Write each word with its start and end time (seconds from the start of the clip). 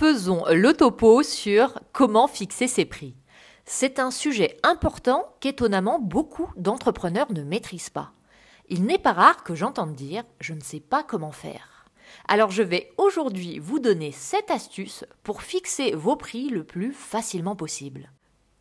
Faisons 0.00 0.46
le 0.50 0.72
topo 0.72 1.22
sur 1.22 1.78
comment 1.92 2.26
fixer 2.26 2.68
ses 2.68 2.86
prix. 2.86 3.14
C'est 3.66 3.98
un 3.98 4.10
sujet 4.10 4.56
important 4.62 5.26
qu'étonnamment 5.40 5.98
beaucoup 5.98 6.50
d'entrepreneurs 6.56 7.30
ne 7.34 7.42
maîtrisent 7.42 7.90
pas. 7.90 8.14
Il 8.70 8.84
n'est 8.84 8.96
pas 8.96 9.12
rare 9.12 9.44
que 9.44 9.54
j'entende 9.54 9.92
dire 9.94 10.24
je 10.40 10.54
ne 10.54 10.62
sais 10.62 10.80
pas 10.80 11.02
comment 11.02 11.32
faire. 11.32 11.84
Alors 12.28 12.50
je 12.50 12.62
vais 12.62 12.90
aujourd'hui 12.96 13.58
vous 13.58 13.78
donner 13.78 14.10
7 14.10 14.50
astuces 14.50 15.04
pour 15.22 15.42
fixer 15.42 15.92
vos 15.92 16.16
prix 16.16 16.48
le 16.48 16.64
plus 16.64 16.94
facilement 16.94 17.54
possible. 17.54 18.10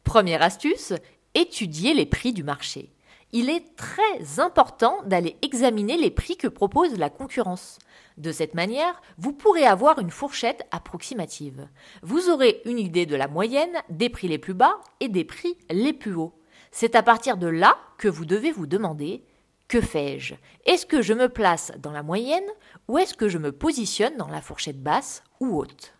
Première 0.03 0.41
astuce, 0.41 0.91
étudier 1.35 1.93
les 1.93 2.05
prix 2.05 2.33
du 2.33 2.43
marché 2.43 2.91
il 3.32 3.50
est 3.50 3.75
très 3.75 4.39
important 4.39 5.04
d'aller 5.05 5.38
examiner 5.41 5.98
les 5.98 6.11
prix 6.11 6.36
que 6.36 6.48
propose 6.48 6.98
la 6.98 7.09
concurrence. 7.09 7.78
De 8.18 8.32
cette 8.32 8.54
manière, 8.54 9.02
vous 9.18 9.34
pourrez 9.34 9.66
avoir 9.66 10.00
une 10.00 10.09
fourchette 10.09 10.66
approximative. 10.71 11.68
Vous 12.02 12.29
aurez 12.29 12.61
une 12.65 12.79
idée 12.79 13.06
de 13.06 13.15
la 13.15 13.28
moyenne, 13.28 13.78
des 13.89 14.10
prix 14.10 14.28
les 14.28 14.39
plus 14.39 14.56
bas 14.56 14.79
et 15.00 15.10
des 15.10 15.23
prix 15.23 15.57
les 15.70 15.93
plus 15.93 16.15
hauts. 16.15 16.34
C'est 16.71 16.96
à 16.96 17.04
partir 17.04 17.37
de 17.37 17.47
là 17.47 17.78
que 17.97 18.07
vous 18.07 18.25
devez 18.25 18.51
vous 18.51 18.68
demander 18.68 19.23
que 19.68 19.79
fais-je? 19.79 20.34
Est-ce 20.65 20.87
que 20.87 21.04
je 21.04 21.14
me 21.14 21.29
place 21.29 21.71
dans 21.78 21.92
la 21.92 22.01
moyenne 22.01 22.43
ou 22.87 22.98
est-ce 22.98 23.14
que 23.14 23.29
je 23.29 23.37
me 23.37 23.51
positionne 23.51 24.18
dans 24.18 24.28
la 24.28 24.42
fourchette 24.42 24.82
basse 24.82 25.23
ou 25.39 25.57
haute? 25.57 25.93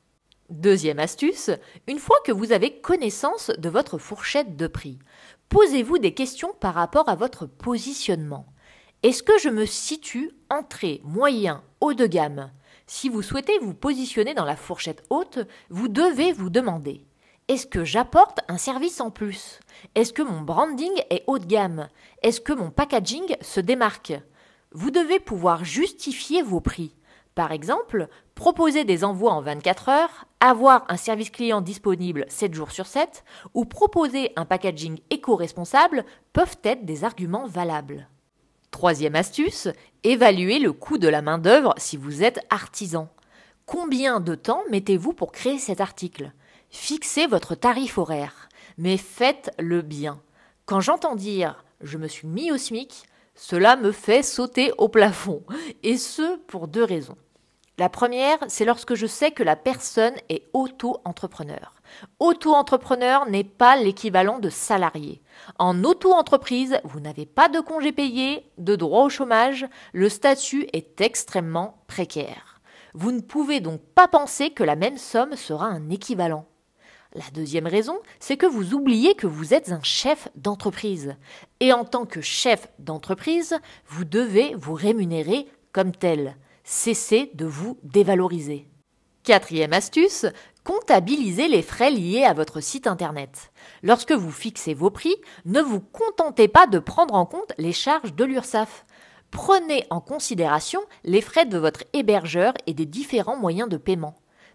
Deuxième 0.50 0.98
astuce, 0.98 1.52
une 1.88 2.00
fois 2.00 2.18
que 2.26 2.32
vous 2.32 2.52
avez 2.52 2.82
connaissance 2.82 3.52
de 3.56 3.70
votre 3.70 4.00
fourchette 4.00 4.58
de 4.58 4.66
prix, 4.66 4.98
posez-vous 5.50 5.98
des 5.98 6.14
questions 6.14 6.54
par 6.60 6.76
rapport 6.76 7.10
à 7.10 7.16
votre 7.16 7.46
positionnement. 7.46 8.46
Est-ce 9.04 9.24
que 9.24 9.38
je 9.40 9.50
me 9.50 9.66
situe 9.66 10.32
entrée, 10.50 11.02
moyen, 11.04 11.64
haut 11.82 11.94
de 11.94 12.06
gamme? 12.06 12.52
Si 12.88 13.10
vous 13.10 13.22
souhaitez 13.22 13.58
vous 13.60 13.74
positionner 13.74 14.34
dans 14.34 14.46
la 14.46 14.56
fourchette 14.56 15.04
haute, 15.10 15.40
vous 15.70 15.88
devez 15.88 16.34
vous 16.34 16.50
demander 16.50 17.06
est-ce 17.50 17.66
que 17.66 17.84
j'apporte 17.84 18.42
un 18.48 18.60
service 18.60 19.02
en 19.02 19.10
plus? 19.10 19.60
Est-ce 19.96 20.14
que 20.14 20.22
mon 20.22 20.42
branding 20.42 20.92
est 21.10 21.24
haut 21.26 21.40
de 21.40 21.48
gamme? 21.48 21.90
Est-ce 22.22 22.42
que 22.42 22.54
mon 22.54 22.70
packaging 22.70 23.36
se 23.42 23.60
démarque? 23.60 24.14
Vous 24.72 24.92
devez 24.92 25.20
pouvoir 25.20 25.66
justifier 25.66 26.44
vos 26.44 26.60
prix. 26.60 26.96
Par 27.40 27.54
exemple, 27.54 28.10
proposer 28.36 28.84
des 28.84 29.06
envois 29.06 29.32
en 29.32 29.40
24 29.40 29.88
heures, 29.88 30.26
avoir 30.42 30.84
un 30.90 30.98
service 30.98 31.30
client 31.30 31.62
disponible 31.62 32.26
7 32.28 32.54
jours 32.54 32.72
sur 32.72 32.86
7 32.86 33.24
ou 33.54 33.64
proposer 33.64 34.34
un 34.36 34.44
packaging 34.44 35.00
éco-responsable 35.10 36.04
peuvent 36.34 36.58
être 36.66 36.84
des 36.84 37.06
arguments 37.06 37.48
valables. 37.48 38.10
Troisième 38.72 39.16
astuce, 39.16 39.70
évaluer 40.04 40.60
le 40.60 40.74
coût 40.74 40.98
de 40.98 41.08
la 41.08 41.22
main-d'œuvre 41.22 41.74
si 41.78 41.96
vous 41.96 42.24
êtes 42.24 42.46
artisan. 42.50 43.08
Combien 43.66 44.20
de 44.20 44.36
temps 44.36 44.64
mettez-vous 44.70 45.14
pour 45.14 45.32
créer 45.32 45.60
cet 45.60 45.80
article? 45.80 46.34
Fixez 46.70 47.26
votre 47.26 47.56
tarif 47.56 47.98
horaire, 47.98 48.50
mais 48.78 48.98
faites-le 48.98 49.82
bien. 49.82 50.22
Quand 50.66 50.82
j'entends 50.82 51.16
dire 51.16 51.64
je 51.80 51.98
me 51.98 52.10
suis 52.10 52.28
mis 52.28 52.52
au 52.52 52.58
SMIC, 52.58 53.06
cela 53.34 53.78
me 53.78 53.94
fait 53.94 54.24
sauter 54.24 54.74
au 54.78 54.90
plafond, 54.90 55.42
et 55.84 55.96
ce 55.96 56.36
pour 56.40 56.68
deux 56.68 56.84
raisons. 56.84 57.16
La 57.80 57.88
première, 57.88 58.40
c'est 58.50 58.66
lorsque 58.66 58.94
je 58.94 59.08
sais 59.08 59.32
que 59.32 59.42
la 59.42 59.56
personne 59.56 60.16
est 60.28 60.44
auto-entrepreneur. 60.52 61.82
Auto-entrepreneur 62.20 63.26
n'est 63.30 63.46
pas 63.46 63.78
l'équivalent 63.78 64.40
de 64.40 64.50
salarié. 64.50 65.22
En 65.60 65.86
auto-entreprise, 65.86 66.82
vous 66.84 67.00
n'avez 67.00 67.26
pas 67.26 67.48
de 67.48 67.62
congé 67.62 67.94
payé, 67.94 68.52
de 68.58 68.76
droit 68.76 69.06
au 69.06 69.10
chômage, 69.10 69.66
le 69.94 70.10
statut 70.10 70.68
est 70.74 71.00
extrêmement 71.00 71.82
précaire. 71.88 72.60
Vous 72.96 73.14
ne 73.14 73.22
pouvez 73.22 73.62
donc 73.62 73.80
pas 73.96 74.10
penser 74.10 74.50
que 74.50 74.66
la 74.66 74.76
même 74.76 74.98
somme 74.98 75.38
sera 75.38 75.68
un 75.68 75.90
équivalent. 75.90 76.48
La 77.14 77.30
deuxième 77.34 77.68
raison, 77.68 77.98
c'est 78.20 78.36
que 78.36 78.46
vous 78.46 78.74
oubliez 78.74 79.16
que 79.16 79.26
vous 79.26 79.54
êtes 79.54 79.72
un 79.72 79.84
chef 79.84 80.28
d'entreprise. 80.36 81.16
Et 81.62 81.72
en 81.72 81.86
tant 81.86 82.06
que 82.06 82.20
chef 82.20 82.68
d'entreprise, 82.78 83.58
vous 83.88 84.04
devez 84.04 84.54
vous 84.56 84.74
rémunérer 84.74 85.48
comme 85.72 85.94
tel. 85.94 86.36
Cessez 86.72 87.32
de 87.34 87.48
vous 87.48 87.80
dévaloriser. 87.82 88.68
Quatrième 89.24 89.74
astuce, 89.74 90.28
comptabilisez 90.64 91.48
les 91.48 91.64
frais 91.64 91.90
liés 91.90 92.26
à 92.26 92.36
votre 92.36 92.60
site 92.60 92.86
internet. 92.86 93.52
Lorsque 93.82 94.12
vous 94.12 94.30
fixez 94.30 94.76
vos 94.76 94.92
prix, 94.92 95.16
ne 95.46 95.62
vous 95.62 95.80
contentez 95.80 96.48
pas 96.48 96.68
de 96.68 96.78
prendre 96.78 97.16
en 97.16 97.26
compte 97.26 97.54
les 97.58 97.74
charges 97.74 98.14
de 98.14 98.24
l'URSSAF. 98.24 98.86
Prenez 99.32 99.84
en 99.90 100.00
considération 100.00 100.80
les 101.04 101.22
frais 101.22 101.48
de 101.48 101.58
votre 101.58 101.86
hébergeur 101.94 102.54
et 102.68 102.76
des 102.76 102.86
différents 102.86 103.36
moyens 103.36 103.68
de 103.68 103.78
paiement. 103.78 104.14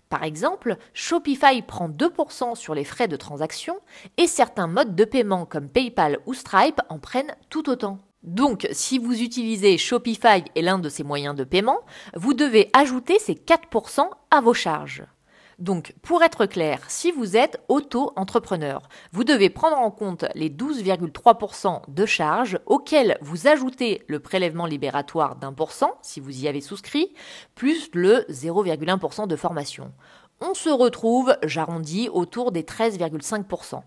Par 0.08 0.22
exemple, 0.22 0.76
Shopify 0.92 1.62
prend 1.62 1.88
2% 1.88 2.54
sur 2.54 2.76
les 2.76 2.84
frais 2.84 3.08
de 3.08 3.16
transaction 3.16 3.81
et 4.19 4.28
certains 4.28 4.69
modes 4.69 4.94
de 4.94 5.04
paiement 5.04 5.46
comme 5.46 5.69
PayPal 5.69 6.20
ou 6.26 6.34
Stripe 6.34 6.81
en 6.88 7.00
prennent 7.00 7.34
tout 7.50 7.69
autant. 7.69 7.98
Donc, 8.24 8.66
si 8.72 8.98
vous 8.98 9.20
utilisez 9.20 9.76
Shopify 9.76 10.42
et 10.54 10.62
l'un 10.62 10.78
de 10.78 10.88
ses 10.88 11.04
moyens 11.04 11.36
de 11.36 11.44
paiement, 11.44 11.80
vous 12.16 12.32
devez 12.32 12.70
ajouter 12.72 13.18
ces 13.18 13.34
4% 13.34 14.08
à 14.30 14.40
vos 14.40 14.54
charges. 14.54 15.04
Donc, 15.58 15.94
pour 16.02 16.22
être 16.22 16.46
clair, 16.46 16.80
si 16.88 17.12
vous 17.12 17.36
êtes 17.36 17.62
auto-entrepreneur, 17.68 18.88
vous 19.12 19.24
devez 19.24 19.50
prendre 19.50 19.76
en 19.76 19.90
compte 19.90 20.24
les 20.34 20.48
12,3% 20.48 21.82
de 21.86 22.06
charges 22.06 22.58
auxquels 22.66 23.18
vous 23.20 23.46
ajoutez 23.46 24.02
le 24.08 24.20
prélèvement 24.20 24.66
libératoire 24.66 25.36
d'un 25.36 25.52
pour 25.52 25.72
cent, 25.72 25.92
si 26.00 26.18
vous 26.18 26.42
y 26.42 26.48
avez 26.48 26.62
souscrit, 26.62 27.12
plus 27.54 27.90
le 27.92 28.24
0,1% 28.30 29.28
de 29.28 29.36
formation. 29.36 29.92
On 30.40 30.54
se 30.54 30.70
retrouve, 30.70 31.36
j'arrondis, 31.44 32.08
autour 32.08 32.50
des 32.50 32.62
13,5% 32.62 33.82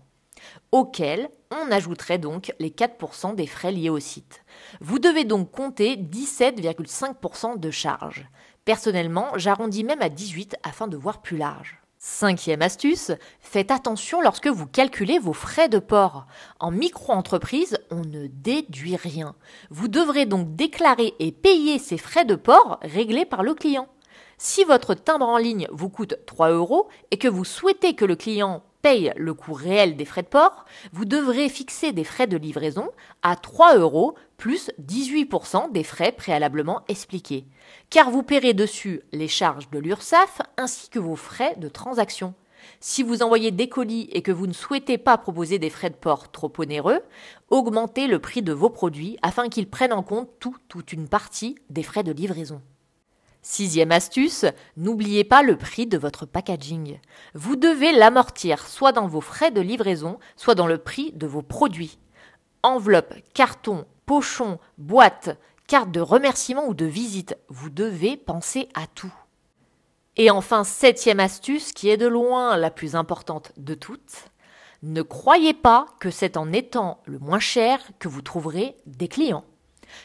auquel 0.72 1.30
on 1.50 1.70
ajouterait 1.70 2.18
donc 2.18 2.52
les 2.58 2.70
4% 2.70 3.34
des 3.34 3.46
frais 3.46 3.72
liés 3.72 3.90
au 3.90 4.00
site. 4.00 4.42
Vous 4.80 4.98
devez 4.98 5.24
donc 5.24 5.50
compter 5.50 5.96
17,5% 5.96 7.58
de 7.58 7.70
charges. 7.70 8.26
Personnellement, 8.64 9.28
j'arrondis 9.36 9.84
même 9.84 10.02
à 10.02 10.08
18 10.08 10.56
afin 10.62 10.88
de 10.88 10.96
voir 10.96 11.22
plus 11.22 11.36
large. 11.36 11.80
Cinquième 12.00 12.62
astuce, 12.62 13.10
faites 13.40 13.72
attention 13.72 14.20
lorsque 14.20 14.46
vous 14.46 14.66
calculez 14.66 15.18
vos 15.18 15.32
frais 15.32 15.68
de 15.68 15.80
port. 15.80 16.26
En 16.60 16.70
micro-entreprise, 16.70 17.76
on 17.90 18.02
ne 18.02 18.28
déduit 18.28 18.94
rien. 18.94 19.34
Vous 19.70 19.88
devrez 19.88 20.24
donc 20.24 20.54
déclarer 20.54 21.14
et 21.18 21.32
payer 21.32 21.80
ces 21.80 21.98
frais 21.98 22.24
de 22.24 22.36
port 22.36 22.78
réglés 22.82 23.24
par 23.24 23.42
le 23.42 23.52
client. 23.54 23.88
Si 24.36 24.62
votre 24.62 24.94
timbre 24.94 25.26
en 25.26 25.38
ligne 25.38 25.66
vous 25.72 25.88
coûte 25.88 26.14
3 26.24 26.50
euros 26.50 26.86
et 27.10 27.16
que 27.16 27.26
vous 27.26 27.44
souhaitez 27.44 27.94
que 27.94 28.04
le 28.04 28.14
client 28.14 28.62
paye 28.82 29.12
le 29.16 29.34
coût 29.34 29.52
réel 29.52 29.96
des 29.96 30.04
frais 30.04 30.22
de 30.22 30.28
port, 30.28 30.64
vous 30.92 31.04
devrez 31.04 31.48
fixer 31.48 31.92
des 31.92 32.04
frais 32.04 32.26
de 32.26 32.36
livraison 32.36 32.90
à 33.22 33.36
3 33.36 33.78
euros 33.78 34.14
plus 34.36 34.70
18% 34.80 35.72
des 35.72 35.84
frais 35.84 36.12
préalablement 36.12 36.82
expliqués, 36.88 37.46
car 37.90 38.10
vous 38.10 38.22
paierez 38.22 38.54
dessus 38.54 39.02
les 39.12 39.28
charges 39.28 39.70
de 39.70 39.78
l'URSSAF 39.78 40.42
ainsi 40.56 40.88
que 40.88 40.98
vos 40.98 41.16
frais 41.16 41.56
de 41.56 41.68
transaction. 41.68 42.34
Si 42.80 43.02
vous 43.02 43.22
envoyez 43.22 43.50
des 43.50 43.68
colis 43.68 44.08
et 44.12 44.22
que 44.22 44.32
vous 44.32 44.46
ne 44.46 44.52
souhaitez 44.52 44.98
pas 44.98 45.18
proposer 45.18 45.58
des 45.58 45.70
frais 45.70 45.90
de 45.90 45.96
port 45.96 46.30
trop 46.30 46.52
onéreux, 46.58 47.00
augmentez 47.50 48.06
le 48.06 48.18
prix 48.18 48.42
de 48.42 48.52
vos 48.52 48.70
produits 48.70 49.18
afin 49.22 49.48
qu'ils 49.48 49.68
prennent 49.68 49.92
en 49.92 50.02
compte 50.02 50.30
tout 50.38 50.56
toute 50.68 50.92
une 50.92 51.08
partie 51.08 51.56
des 51.70 51.82
frais 51.82 52.04
de 52.04 52.12
livraison. 52.12 52.62
Sixième 53.50 53.92
astuce, 53.92 54.44
n'oubliez 54.76 55.24
pas 55.24 55.42
le 55.42 55.56
prix 55.56 55.86
de 55.86 55.96
votre 55.96 56.26
packaging. 56.26 57.00
Vous 57.32 57.56
devez 57.56 57.92
l'amortir 57.92 58.68
soit 58.68 58.92
dans 58.92 59.06
vos 59.06 59.22
frais 59.22 59.50
de 59.50 59.62
livraison, 59.62 60.18
soit 60.36 60.54
dans 60.54 60.66
le 60.66 60.76
prix 60.76 61.12
de 61.12 61.26
vos 61.26 61.40
produits. 61.40 61.98
Enveloppe, 62.62 63.14
carton, 63.32 63.86
pochon, 64.04 64.58
boîte, 64.76 65.38
carte 65.66 65.90
de 65.90 66.00
remerciement 66.02 66.68
ou 66.68 66.74
de 66.74 66.84
visite, 66.84 67.38
vous 67.48 67.70
devez 67.70 68.18
penser 68.18 68.68
à 68.74 68.86
tout. 68.86 69.14
Et 70.18 70.30
enfin, 70.30 70.62
septième 70.62 71.18
astuce, 71.18 71.72
qui 71.72 71.88
est 71.88 71.96
de 71.96 72.06
loin 72.06 72.54
la 72.58 72.70
plus 72.70 72.96
importante 72.96 73.52
de 73.56 73.72
toutes, 73.72 74.26
ne 74.82 75.00
croyez 75.00 75.54
pas 75.54 75.86
que 76.00 76.10
c'est 76.10 76.36
en 76.36 76.52
étant 76.52 77.00
le 77.06 77.18
moins 77.18 77.40
cher 77.40 77.80
que 77.98 78.08
vous 78.08 78.20
trouverez 78.20 78.76
des 78.84 79.08
clients. 79.08 79.46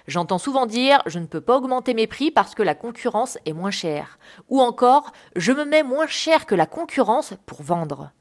J'entends 0.07 0.37
souvent 0.37 0.65
dire 0.65 1.01
je 1.05 1.19
ne 1.19 1.25
peux 1.25 1.41
pas 1.41 1.57
augmenter 1.57 1.93
mes 1.93 2.07
prix 2.07 2.31
parce 2.31 2.55
que 2.55 2.63
la 2.63 2.75
concurrence 2.75 3.37
est 3.45 3.53
moins 3.53 3.71
chère. 3.71 4.17
Ou 4.49 4.61
encore 4.61 5.11
je 5.35 5.51
me 5.51 5.65
mets 5.65 5.83
moins 5.83 6.07
cher 6.07 6.45
que 6.45 6.55
la 6.55 6.65
concurrence 6.65 7.33
pour 7.45 7.61
vendre. 7.63 8.11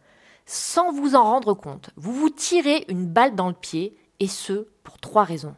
Sans 0.46 0.92
vous 0.92 1.14
en 1.14 1.22
rendre 1.22 1.54
compte, 1.54 1.90
vous 1.96 2.12
vous 2.12 2.30
tirez 2.30 2.84
une 2.88 3.06
balle 3.06 3.34
dans 3.34 3.48
le 3.48 3.54
pied 3.54 3.96
et 4.20 4.28
ce 4.28 4.66
pour 4.82 4.98
trois 4.98 5.24
raisons. 5.24 5.54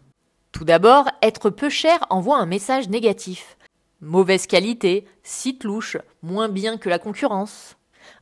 Tout 0.52 0.64
d'abord, 0.64 1.08
être 1.22 1.50
peu 1.50 1.68
cher 1.68 1.98
envoie 2.10 2.38
un 2.38 2.46
message 2.46 2.88
négatif. 2.88 3.56
Mauvaise 4.00 4.46
qualité, 4.46 5.06
site 5.22 5.64
louche, 5.64 5.96
moins 6.22 6.48
bien 6.48 6.76
que 6.76 6.88
la 6.88 6.98
concurrence. 6.98 7.76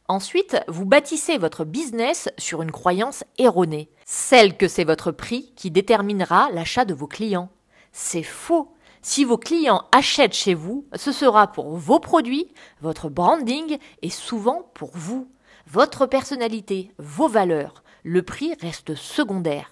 Ensuite, 0.08 0.56
vous 0.68 0.84
bâtissez 0.84 1.38
votre 1.38 1.64
business 1.64 2.28
sur 2.38 2.62
une 2.62 2.70
croyance 2.70 3.24
erronée, 3.38 3.90
celle 4.04 4.56
que 4.56 4.68
c'est 4.68 4.84
votre 4.84 5.10
prix 5.10 5.52
qui 5.56 5.70
déterminera 5.70 6.50
l'achat 6.52 6.84
de 6.84 6.94
vos 6.94 7.06
clients. 7.06 7.50
C'est 7.92 8.22
faux. 8.22 8.74
Si 9.02 9.24
vos 9.24 9.36
clients 9.36 9.84
achètent 9.92 10.32
chez 10.32 10.54
vous, 10.54 10.86
ce 10.94 11.12
sera 11.12 11.48
pour 11.48 11.76
vos 11.76 12.00
produits, 12.00 12.48
votre 12.80 13.08
branding 13.08 13.78
et 14.00 14.10
souvent 14.10 14.70
pour 14.74 14.90
vous, 14.94 15.28
votre 15.66 16.06
personnalité, 16.06 16.92
vos 16.98 17.28
valeurs. 17.28 17.82
Le 18.04 18.22
prix 18.22 18.54
reste 18.60 18.94
secondaire. 18.94 19.70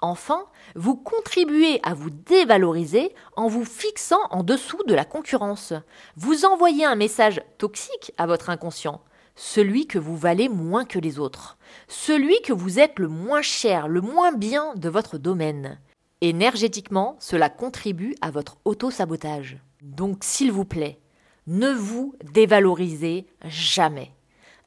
Enfin, 0.00 0.44
vous 0.74 0.96
contribuez 0.96 1.80
à 1.82 1.94
vous 1.94 2.10
dévaloriser 2.10 3.14
en 3.36 3.48
vous 3.48 3.64
fixant 3.64 4.20
en 4.30 4.42
dessous 4.42 4.82
de 4.86 4.94
la 4.94 5.04
concurrence. 5.04 5.72
Vous 6.16 6.44
envoyez 6.44 6.84
un 6.84 6.96
message 6.96 7.40
toxique 7.58 8.12
à 8.18 8.26
votre 8.26 8.50
inconscient, 8.50 9.02
celui 9.36 9.86
que 9.86 9.98
vous 9.98 10.16
valez 10.16 10.48
moins 10.48 10.84
que 10.84 10.98
les 10.98 11.18
autres, 11.18 11.56
celui 11.88 12.40
que 12.42 12.52
vous 12.52 12.78
êtes 12.78 12.98
le 12.98 13.08
moins 13.08 13.42
cher, 13.42 13.88
le 13.88 14.00
moins 14.00 14.32
bien 14.32 14.74
de 14.74 14.88
votre 14.88 15.16
domaine. 15.16 15.78
Énergétiquement, 16.26 17.16
cela 17.20 17.50
contribue 17.50 18.14
à 18.22 18.30
votre 18.30 18.56
auto-sabotage. 18.64 19.58
Donc, 19.82 20.24
s'il 20.24 20.50
vous 20.50 20.64
plaît, 20.64 20.98
ne 21.46 21.68
vous 21.70 22.14
dévalorisez 22.32 23.26
jamais. 23.44 24.10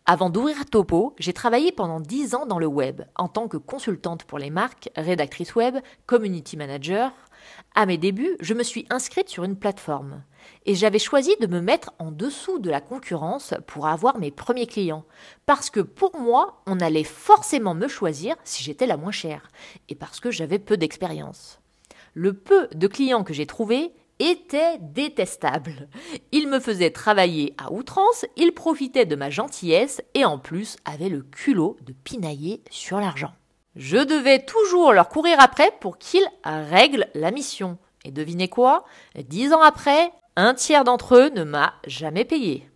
Avant 0.06 0.30
d'ouvrir 0.30 0.66
Topo, 0.66 1.16
j'ai 1.18 1.34
travaillé 1.34 1.72
pendant 1.72 2.00
10 2.00 2.36
ans 2.36 2.46
dans 2.46 2.60
le 2.60 2.68
web 2.68 3.02
en 3.16 3.28
tant 3.28 3.48
que 3.48 3.58
consultante 3.58 4.24
pour 4.24 4.38
les 4.38 4.52
marques, 4.52 4.92
rédactrice 4.96 5.56
web, 5.56 5.78
community 6.06 6.58
manager. 6.58 7.12
À 7.76 7.86
mes 7.86 7.98
débuts, 7.98 8.38
je 8.40 8.54
me 8.54 8.64
suis 8.64 8.86
inscrite 8.90 9.30
sur 9.30 9.44
une 9.44 9.56
plateforme 9.56 10.24
et 10.66 10.76
j'avais 10.76 11.00
choisi 11.00 11.36
de 11.40 11.48
me 11.48 11.62
mettre 11.62 11.92
en 12.00 12.12
dessous 12.12 12.60
de 12.60 12.70
la 12.70 12.82
concurrence 12.82 13.54
pour 13.68 13.88
avoir 13.88 14.18
mes 14.18 14.32
premiers 14.32 14.68
clients 14.68 15.06
parce 15.46 15.70
que 15.70 15.80
pour 15.80 16.18
moi, 16.20 16.62
on 16.66 16.80
allait 16.80 17.04
forcément 17.04 17.76
me 17.76 17.88
choisir 17.88 18.36
si 18.44 18.64
j'étais 18.64 18.88
la 18.88 18.98
moins 18.98 19.12
chère 19.12 19.48
et 19.90 19.96
parce 19.96 20.20
que 20.20 20.32
j'avais 20.32 20.60
peu 20.60 20.78
d'expérience. 20.78 21.60
Le 22.14 22.34
peu 22.34 22.68
de 22.74 22.88
clients 22.88 23.24
que 23.24 23.34
j'ai 23.34 23.46
trouvés 23.46 23.92
était 24.20 24.80
détestable. 24.80 25.88
Il 26.32 26.48
me 26.48 26.60
faisait 26.60 26.90
travailler 26.90 27.54
à 27.58 27.72
outrance, 27.72 28.26
il 28.36 28.54
profitait 28.54 29.06
de 29.06 29.16
ma 29.16 29.30
gentillesse 29.30 30.02
et 30.16 30.26
en 30.26 30.40
plus 30.40 30.78
avait 30.86 31.10
le 31.10 31.22
culot 31.22 31.78
de 31.86 31.94
pinailler 31.94 32.64
sur 32.72 33.00
l'argent. 33.00 33.34
Je 33.78 33.98
devais 33.98 34.44
toujours 34.44 34.92
leur 34.92 35.08
courir 35.08 35.40
après 35.40 35.72
pour 35.80 36.00
qu'ils 36.00 36.28
règlent 36.44 37.08
la 37.14 37.30
mission. 37.30 37.78
Et 38.06 38.12
devinez 38.12 38.48
quoi? 38.48 38.86
Dix 39.16 39.54
ans 39.54 39.62
après, 39.62 40.12
un 40.36 40.56
tiers 40.56 40.84
d'entre 40.84 41.16
eux 41.16 41.30
ne 41.30 41.44
m'a 41.44 41.76
jamais 41.86 42.26
payé. 42.26 42.68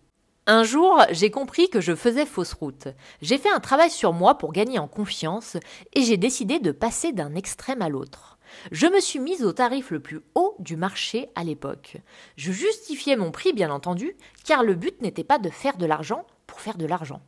Un 0.46 0.62
jour, 0.62 1.02
j'ai 1.10 1.32
compris 1.32 1.68
que 1.68 1.80
je 1.80 1.96
faisais 1.96 2.24
fausse 2.24 2.52
route. 2.52 2.86
J'ai 3.20 3.38
fait 3.38 3.50
un 3.50 3.58
travail 3.58 3.90
sur 3.90 4.12
moi 4.12 4.38
pour 4.38 4.52
gagner 4.52 4.78
en 4.78 4.86
confiance 4.86 5.56
et 5.92 6.02
j'ai 6.02 6.16
décidé 6.16 6.60
de 6.60 6.70
passer 6.70 7.10
d'un 7.10 7.34
extrême 7.34 7.82
à 7.82 7.88
l'autre. 7.88 8.38
Je 8.70 8.86
me 8.86 9.00
suis 9.00 9.18
mise 9.18 9.44
au 9.44 9.52
tarif 9.52 9.90
le 9.90 9.98
plus 9.98 10.20
haut 10.36 10.54
du 10.60 10.76
marché 10.76 11.30
à 11.34 11.42
l'époque. 11.42 11.96
Je 12.36 12.52
justifiais 12.52 13.16
mon 13.16 13.32
prix, 13.32 13.52
bien 13.52 13.72
entendu, 13.72 14.16
car 14.44 14.62
le 14.62 14.76
but 14.76 15.02
n'était 15.02 15.24
pas 15.24 15.38
de 15.38 15.50
faire 15.50 15.78
de 15.78 15.86
l'argent 15.86 16.26
pour 16.46 16.60
faire 16.60 16.76
de 16.76 16.86
l'argent. 16.86 17.22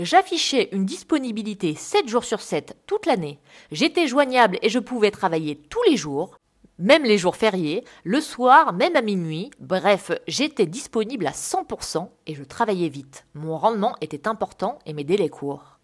J'affichais 0.00 0.68
une 0.70 0.84
disponibilité 0.84 1.74
7 1.74 2.06
jours 2.06 2.22
sur 2.22 2.40
7 2.40 2.76
toute 2.86 3.04
l'année. 3.04 3.40
J'étais 3.72 4.06
joignable 4.06 4.56
et 4.62 4.68
je 4.68 4.78
pouvais 4.78 5.10
travailler 5.10 5.56
tous 5.56 5.82
les 5.90 5.96
jours, 5.96 6.36
même 6.78 7.02
les 7.02 7.18
jours 7.18 7.34
fériés, 7.34 7.82
le 8.04 8.20
soir, 8.20 8.72
même 8.72 8.94
à 8.94 9.02
minuit. 9.02 9.50
Bref, 9.58 10.12
j'étais 10.28 10.66
disponible 10.66 11.26
à 11.26 11.32
100% 11.32 12.10
et 12.28 12.36
je 12.36 12.44
travaillais 12.44 12.88
vite. 12.88 13.26
Mon 13.34 13.58
rendement 13.58 13.96
était 14.00 14.28
important 14.28 14.78
et 14.86 14.92
mes 14.92 15.02
délais 15.02 15.28
courts. 15.28 15.80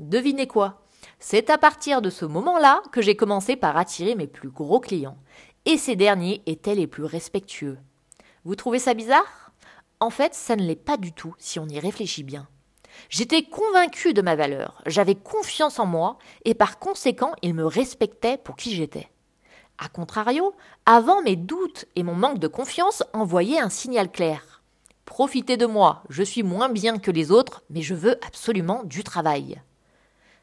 Devinez 0.00 0.48
quoi? 0.48 0.82
C'est 1.20 1.48
à 1.48 1.56
partir 1.56 2.02
de 2.02 2.10
ce 2.10 2.24
moment-là 2.24 2.82
que 2.90 3.02
j'ai 3.02 3.14
commencé 3.14 3.54
par 3.54 3.76
attirer 3.76 4.16
mes 4.16 4.26
plus 4.26 4.50
gros 4.50 4.80
clients. 4.80 5.18
Et 5.64 5.78
ces 5.78 5.94
derniers 5.94 6.42
étaient 6.46 6.74
les 6.74 6.88
plus 6.88 7.04
respectueux. 7.04 7.78
Vous 8.44 8.56
trouvez 8.56 8.80
ça 8.80 8.94
bizarre? 8.94 9.52
En 10.00 10.10
fait, 10.10 10.34
ça 10.34 10.56
ne 10.56 10.64
l'est 10.64 10.74
pas 10.74 10.96
du 10.96 11.12
tout 11.12 11.36
si 11.38 11.60
on 11.60 11.68
y 11.68 11.78
réfléchit 11.78 12.24
bien. 12.24 12.48
J'étais 13.08 13.42
convaincu 13.42 14.14
de 14.14 14.22
ma 14.22 14.36
valeur, 14.36 14.82
j'avais 14.86 15.14
confiance 15.14 15.78
en 15.78 15.86
moi 15.86 16.18
et 16.44 16.54
par 16.54 16.78
conséquent, 16.78 17.32
ils 17.42 17.54
me 17.54 17.66
respectaient 17.66 18.38
pour 18.38 18.56
qui 18.56 18.74
j'étais. 18.74 19.08
A 19.78 19.88
contrario, 19.88 20.54
avant 20.86 21.22
mes 21.22 21.36
doutes 21.36 21.86
et 21.96 22.02
mon 22.02 22.14
manque 22.14 22.38
de 22.38 22.48
confiance 22.48 23.02
envoyaient 23.12 23.60
un 23.60 23.68
signal 23.68 24.10
clair. 24.10 24.62
Profitez 25.04 25.56
de 25.56 25.66
moi, 25.66 26.02
je 26.08 26.22
suis 26.22 26.42
moins 26.42 26.68
bien 26.68 26.98
que 26.98 27.10
les 27.10 27.30
autres, 27.30 27.62
mais 27.70 27.82
je 27.82 27.94
veux 27.94 28.18
absolument 28.24 28.82
du 28.84 29.04
travail. 29.04 29.60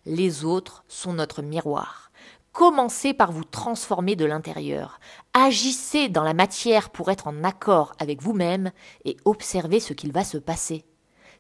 Les 0.06 0.46
autres 0.46 0.84
sont 0.88 1.14
notre 1.14 1.42
miroir. 1.42 2.12
Commencez 2.52 3.14
par 3.14 3.32
vous 3.32 3.46
transformer 3.46 4.16
de 4.16 4.26
l'intérieur. 4.26 5.00
Agissez 5.34 6.10
dans 6.10 6.24
la 6.24 6.34
matière 6.34 6.90
pour 6.90 7.10
être 7.10 7.28
en 7.28 7.44
accord 7.44 7.94
avec 8.00 8.22
vous-même 8.22 8.72
et 9.06 9.16
observez 9.24 9.80
ce 9.80 9.94
qu'il 9.94 10.12
va 10.12 10.26
se 10.26 10.38
passer. 10.38 10.84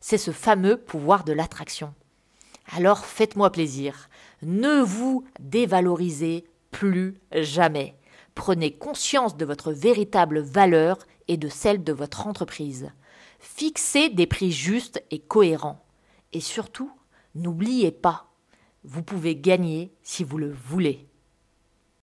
C'est 0.02 0.18
ce 0.18 0.32
fameux 0.32 0.78
pouvoir 0.78 1.24
de 1.24 1.32
l'attraction. 1.32 1.94
Alors 2.74 3.06
faites-moi 3.06 3.52
plaisir. 3.52 4.10
Ne 4.42 4.82
vous 4.82 5.24
dévalorisez 5.40 6.46
plus 6.72 7.16
jamais. 7.32 7.96
Prenez 8.36 8.72
conscience 8.72 9.38
de 9.38 9.46
votre 9.46 9.72
véritable 9.72 10.40
valeur 10.40 10.98
et 11.28 11.38
de 11.38 11.50
celle 11.50 11.84
de 11.84 11.94
votre 11.94 12.28
entreprise. 12.28 12.92
Fixez 13.40 14.10
des 14.10 14.28
prix 14.28 14.52
justes 14.52 15.04
et 15.12 15.20
cohérents. 15.20 15.86
Et 16.34 16.40
surtout, 16.40 16.92
n'oubliez 17.36 17.92
pas, 17.92 18.32
vous 18.84 19.04
pouvez 19.04 19.36
gagner 19.36 19.94
si 20.02 20.24
vous 20.24 20.38
le 20.38 20.52
voulez. 20.52 21.08